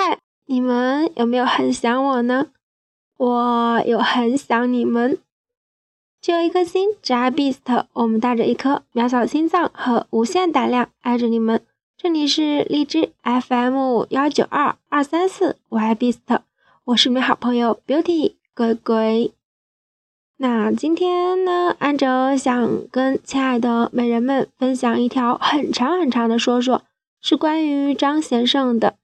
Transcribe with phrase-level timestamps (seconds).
[0.00, 2.52] 嗨，你们有没有很想我呢？
[3.16, 5.18] 我有很想你们。
[6.22, 7.86] 只有一颗心，只爱 Beast。
[7.94, 11.64] 我们带着一颗渺小的心脏和无限胆量爱着你们。
[11.96, 16.42] 这里是荔枝 FM 幺九二二三四，我爱 Beast，
[16.84, 19.32] 我是你们好朋友 Beauty 鬼鬼。
[20.36, 26.84] 那今天呢，安哲想跟亲爱的美人们分享一条很长很长的说说，
[27.20, 28.94] 是关于张先生的。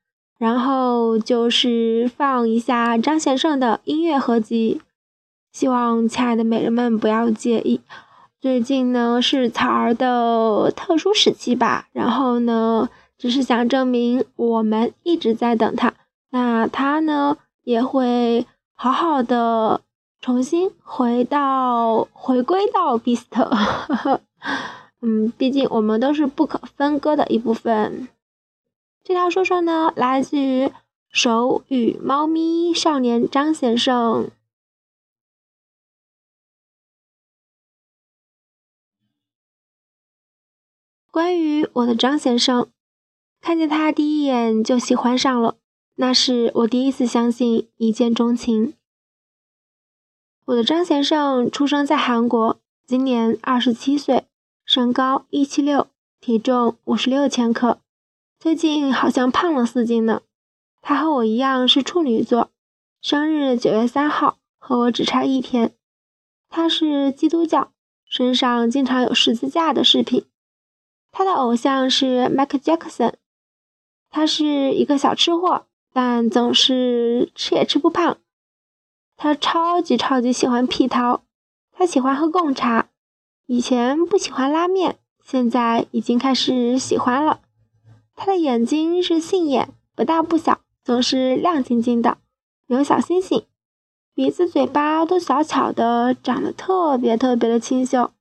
[0.45, 4.83] 然后就是放一下张先生的音乐合集，
[5.51, 7.81] 希望亲爱的美人们不要介意。
[8.43, 15.95] 最近呢是草儿的特殊时期吧，然后呢只是想证明我们一直在等他，
[16.29, 19.81] 那他呢也会好好的
[20.21, 23.25] 重新回到回归到 Beast，
[25.01, 28.09] 嗯，毕竟我们都是不可分割的一部分。
[29.05, 30.73] 这条说说呢，来自于
[31.11, 34.31] 手语猫咪少年张先生。
[41.11, 42.71] 关于我的张先生，
[43.43, 45.59] 看见他第一眼就喜欢上了，
[45.97, 48.75] 那是我第一次相信一见钟情。
[50.47, 54.25] 我的张先生出生在韩国，今年二十七岁，
[54.65, 55.89] 身高一七六，
[56.21, 57.84] 体重五十六千克。
[58.45, 60.21] 最近好像胖了四斤呢。
[60.83, 62.51] 他和我一样是处女座，
[63.01, 65.75] 生日九月三号，和我只差一天。
[66.51, 67.73] 他是基督教，
[68.07, 70.27] 身上经常有十字架的饰品。
[71.11, 73.15] 他的偶像是 Michael Jackson。
[74.11, 78.19] 他是一个小吃货，但总是吃也吃不胖。
[79.17, 81.23] 他超级超级喜欢屁桃，
[81.73, 82.91] 他喜欢喝贡茶。
[83.47, 87.41] 以前不喜欢拉面，现在已经开始喜欢了。
[88.15, 92.19] 他的眼睛是杏眼，不大不小，总是亮晶晶的，
[92.67, 93.45] 有小星星。
[94.15, 98.13] 鼻子、嘴巴都小巧的，长得特别特别的清秀。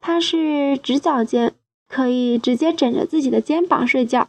[0.00, 1.54] 他是直角肩，
[1.86, 4.28] 可以直接枕着自己的肩膀睡觉。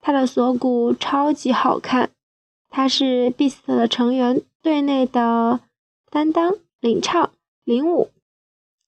[0.00, 2.10] 他的锁骨超级好看。
[2.68, 5.60] 他是 Beast 的成员队内的
[6.10, 7.30] 担当、领唱、
[7.64, 8.10] 领舞。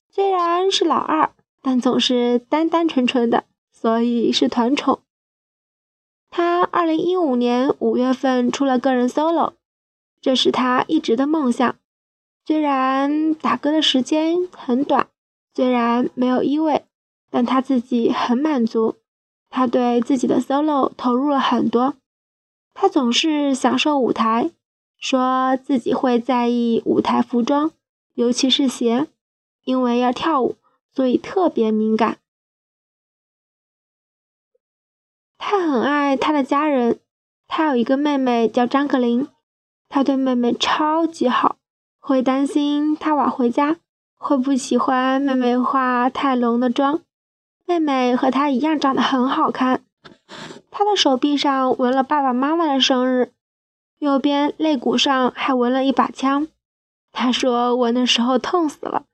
[0.09, 1.31] 虽然是老二，
[1.61, 3.45] 但总是单单纯纯的。
[3.85, 5.01] 所以是团宠。
[6.31, 9.53] 他二零一五年五月份出了个人 solo，
[10.19, 11.75] 这是他一直的梦想。
[12.47, 15.09] 虽然打歌的时间很短，
[15.53, 16.85] 虽然没有一位，
[17.29, 18.95] 但他自己很满足。
[19.51, 21.93] 他对自己的 solo 投入了很多。
[22.73, 24.49] 他总是享受舞台，
[24.97, 27.69] 说自己会在意舞台服装，
[28.15, 29.05] 尤其是鞋，
[29.63, 30.55] 因为要跳舞，
[30.91, 32.17] 所以特别敏感。
[35.37, 36.99] 他很爱他的家人，
[37.47, 39.27] 他有一个妹妹叫张可琳，
[39.89, 41.57] 他对妹妹超级好，
[41.99, 43.77] 会担心他晚回家
[44.15, 47.01] 会不喜欢妹妹化太浓的妆。
[47.65, 49.83] 妹妹和他一样长得很好看，
[50.69, 53.33] 他的手臂上纹了爸爸妈妈的生日，
[53.97, 56.47] 右边肋骨上还纹了一把枪。
[57.11, 59.05] 他说纹的时候痛死了。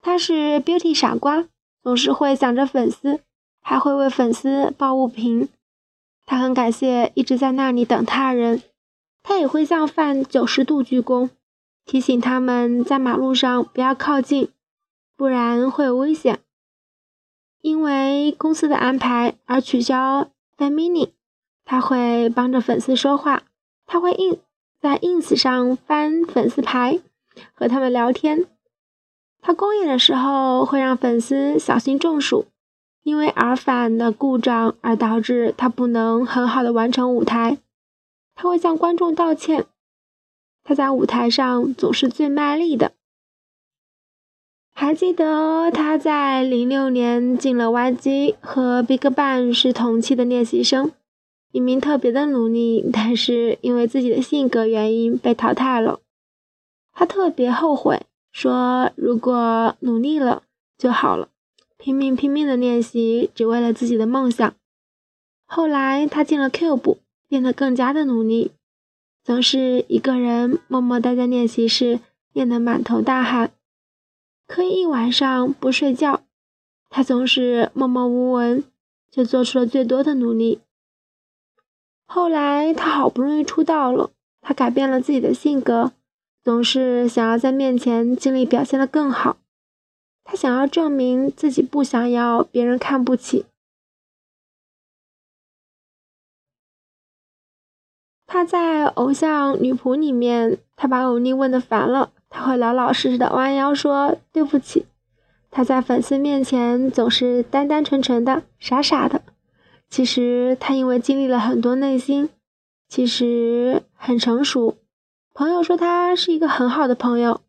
[0.00, 1.46] 他是 Beauty 傻瓜，
[1.82, 3.20] 总是会想着粉丝。
[3.62, 5.48] 还会为粉丝抱物品，
[6.26, 8.62] 他很感谢一直在那里等他人。
[9.22, 11.30] 他也会向饭九十度鞠躬，
[11.84, 14.48] 提醒他们在马路上不要靠近，
[15.16, 16.40] 不然会有危险。
[17.60, 20.28] 因为公司的安排而取消
[20.58, 21.10] fan mini，
[21.64, 23.44] 他会帮着粉丝说话。
[23.86, 24.40] 他会 in
[24.80, 27.00] 在 ins 上翻粉丝牌，
[27.54, 28.46] 和他们聊天。
[29.40, 32.46] 他公演的时候会让粉丝小心中暑。
[33.02, 37.58] 因为耳返的故障而导致他不能很好的完成舞台，
[38.34, 39.66] 他会向观众道歉。
[40.64, 42.92] 他在舞台上总是最卖力的。
[44.74, 50.92] 还记得他在零六年进了 YG 和 BigBang 是同期的练习生，
[51.50, 56.00] 一名特别的努力，但是因为自己的性格原因被淘汰了。
[56.92, 60.44] 他特别后悔，说如果努力了
[60.78, 61.28] 就好了。
[61.82, 64.54] 拼命拼命的练习，只为了自己的梦想。
[65.44, 68.52] 后来他进了 Cube，变得更加的努力，
[69.24, 71.98] 总是一个人默默待在练习室，
[72.32, 73.50] 练得满头大汗，
[74.46, 76.22] 可以一晚上不睡觉。
[76.88, 78.62] 他总是默默无闻，
[79.10, 80.60] 却做出了最多的努力。
[82.06, 85.90] 后来他好不容易出道了，他改变了自己的性格，
[86.44, 89.38] 总是想要在面前尽力表现得更好。
[90.24, 93.44] 他想要证明自己，不想要别人看不起。
[98.26, 104.86] 他在偶像女仆里面，他把欧尼问的烦了，他会老老实实的弯腰说对不起。
[105.50, 109.22] 他在粉丝面前总是单单纯纯的、傻傻的。
[109.90, 112.30] 其实他因为经历了很多内心，
[112.88, 114.78] 其实很成熟。
[115.34, 117.41] 朋友说他是一个很好的朋友。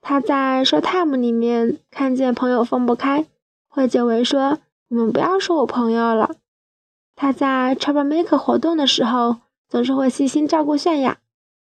[0.00, 3.26] 他在 Showtime 里面看见朋友分不开，
[3.68, 4.58] 会结尾说
[4.88, 6.36] ：“你们不要说我朋友了。”
[7.14, 9.36] 他在 Troublemaker 活动的时候，
[9.68, 11.18] 总是会细心照顾泫雅。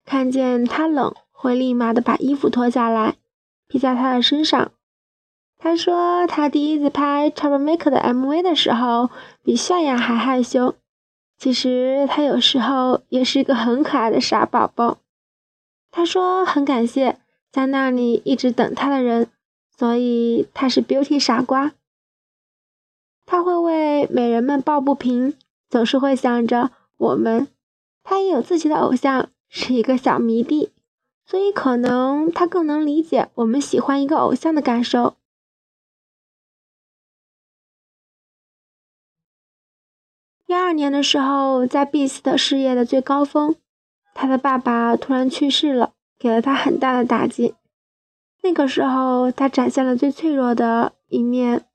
[0.05, 3.15] 看见他冷，会立马的把衣服脱下来
[3.67, 4.71] 披在他的身上。
[5.57, 9.09] 他说，他第一次拍《Troublemaker》的 MV 的时候，
[9.41, 10.75] 比泫雅还害羞。
[11.37, 14.97] 其实他有时候也是一个很可爱的傻宝宝。
[15.91, 17.19] 他说很感谢
[17.51, 19.29] 在那里一直等他的人，
[19.75, 21.73] 所以他是 Beauty 傻瓜。
[23.25, 25.35] 他会为美人们抱不平，
[25.69, 27.47] 总是会想着我们。
[28.03, 30.71] 他也有自己的偶像，是一个小迷弟，
[31.25, 35.17] 所以可能他更能理解我们喜欢一个偶像的感受。
[40.45, 43.57] 一二年的时候，在 Beast 事业的最高峰，
[44.13, 47.55] 他的爸爸突然去世了，给了他很大的打击。
[48.43, 51.65] 那个时候，他展现了最脆弱的一面。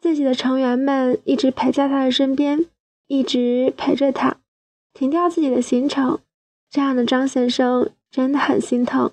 [0.00, 2.66] 自己的成员们一直陪在他的身边，
[3.08, 4.36] 一直陪着他，
[4.92, 6.20] 停掉自己的行程。
[6.70, 9.10] 这样的张先生真的很心疼。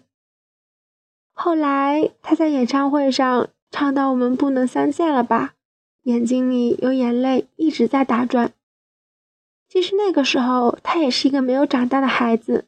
[1.32, 5.56] 后来，他在演唱会上唱到“我们不能相见了吧”。
[6.04, 8.54] 眼睛里有眼泪一直在打转。
[9.68, 12.68] 其实那个时候，他也是一个没有长大的孩子。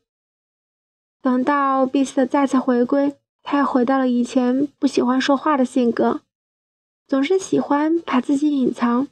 [1.27, 3.13] 等到 Beast 再次回归，
[3.43, 6.21] 他又回到了以前不喜欢说话的性格，
[7.05, 9.09] 总是喜欢把自己隐藏。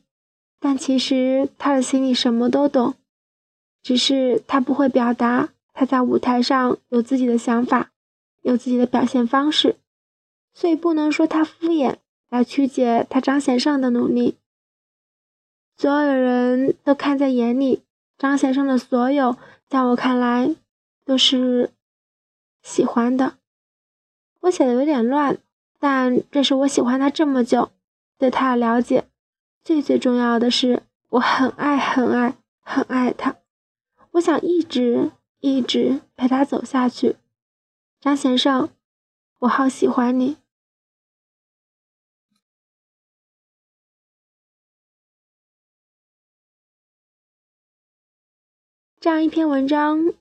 [0.61, 2.93] 但其实他的心里什么都懂，
[3.83, 5.49] 只是他不会表达。
[5.73, 7.91] 他在舞台上有自己的想法，
[8.43, 9.75] 有自己的表现方式，
[10.53, 11.97] 所以不能说他敷衍。
[12.29, 14.37] 来曲解他张先生的努力，
[15.75, 17.81] 所有人都看在眼里。
[18.17, 19.35] 张先生的所有，
[19.67, 20.55] 在我看来
[21.03, 21.71] 都是
[22.65, 23.37] 喜欢的。
[24.41, 25.37] 我写的有点乱，
[25.79, 27.71] 但这是我喜欢他这么久，
[28.17, 29.07] 对他的了解。
[29.63, 33.35] 最最重要的是，我很爱很爱很爱他。
[34.13, 37.17] 我想一直一直陪他走下去。
[38.01, 38.69] 张先生，
[39.39, 40.37] 我好喜欢你。
[48.99, 50.13] 这样一篇文章，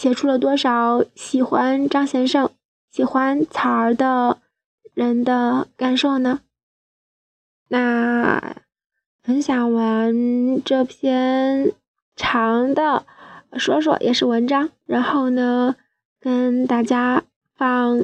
[0.00, 2.50] 写出了多少喜欢张先生、
[2.90, 4.38] 喜欢草儿的
[4.94, 6.40] 人的感受呢？
[7.68, 8.56] 那
[9.22, 11.74] 分享完这篇
[12.16, 13.04] 长的
[13.58, 15.76] 说说也是文章，然后呢，
[16.18, 17.24] 跟大家
[17.54, 18.02] 放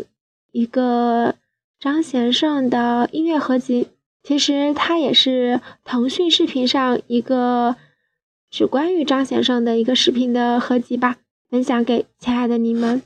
[0.53, 1.37] 一个
[1.81, 3.89] 张先生的音乐合集。
[4.23, 7.77] 其实它也是腾讯视频上一个。
[8.51, 11.17] 是关于张先生的一个视频的合集吧，
[11.49, 13.03] 分享给亲爱的你们。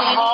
[0.00, 0.27] 嗨，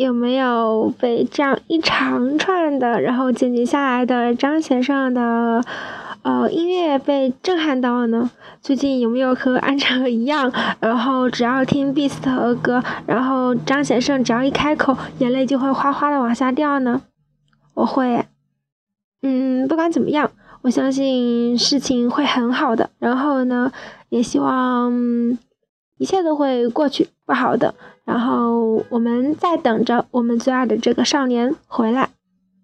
[0.00, 5.62] 有没有被这样一长串的，然后剪辑下来的张先生的
[6.22, 8.30] 呃音乐被震撼到呢？
[8.62, 17.02] 最近有没有和安哲一样，然后只要听 Beast 的歌，然后张先生只要一开口，眼泪就会哗哗的往下掉呢？
[17.74, 18.24] 我会，
[19.20, 20.30] 嗯，不管怎么样，
[20.62, 22.88] 我相信事情会很好的。
[22.98, 23.70] 然后呢，
[24.08, 25.38] 也希望。
[25.98, 27.74] 一切都会过去，不好的。
[28.10, 32.10] 然后我们在等着我们最爱的这个少年回来。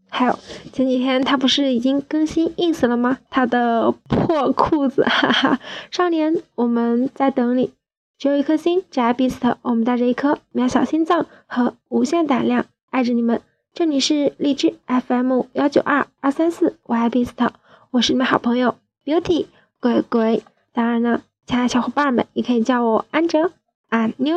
[0.09, 0.37] 还有
[0.73, 3.19] 前几天他不是已经更新 ins 了吗？
[3.31, 5.61] 他的破裤子，哈哈！
[5.93, 7.73] 少年，我们在等你。
[8.19, 9.55] 只有一颗心，只爱 Beast。
[9.63, 13.41] 我们带着一颗渺小心脏和无限胆量，爱着你们。
[13.73, 17.49] 这里是荔枝 FM 幺九二二三四，我爱 Beast，
[17.93, 19.47] 我是你们好朋友 Beauty
[19.79, 20.43] 鬼鬼。
[20.73, 23.53] 当然呢，亲爱的小伙伴们，也可以叫我安哲，
[23.89, 24.37] 安妞。